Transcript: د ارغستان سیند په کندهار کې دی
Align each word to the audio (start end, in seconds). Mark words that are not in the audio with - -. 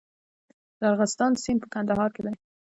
د 0.79 0.81
ارغستان 0.91 1.31
سیند 1.43 1.59
په 1.61 1.67
کندهار 1.73 2.09
کې 2.15 2.21
دی 2.25 2.33